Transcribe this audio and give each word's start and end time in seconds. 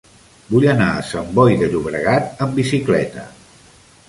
Vull 0.53 0.63
anar 0.71 0.87
a 0.93 1.03
Sant 1.11 1.29
Boi 1.39 1.59
de 1.59 1.69
Llobregat 1.75 2.43
amb 2.47 2.59
bicicleta. 2.63 3.29